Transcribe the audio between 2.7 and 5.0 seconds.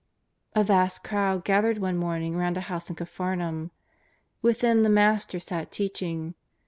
in Capharnaum. Within the